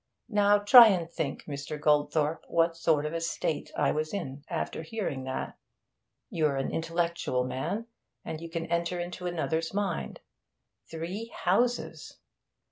[0.29, 1.79] Now try and think, Mr.
[1.79, 5.59] Goldthorpe, what sort of state I was in after hearing that.
[6.31, 7.85] You're an intellectual man,
[8.25, 10.21] and you can enter into another's mind.
[10.89, 12.17] Three houses!